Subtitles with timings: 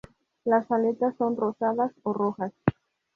[0.45, 2.51] Las aletas son rosadas o rojas.